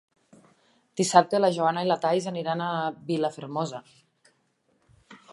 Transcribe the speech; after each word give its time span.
Dissabte 1.01 1.41
na 1.43 1.51
Joana 1.57 1.83
i 1.85 1.89
na 1.91 1.97
Thaís 2.05 2.29
aniran 2.31 2.63
a 2.67 2.69
Vilafermosa. 3.11 3.83